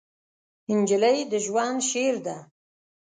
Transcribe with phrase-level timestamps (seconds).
[0.77, 2.37] نجلۍ د ژوند شعر ده.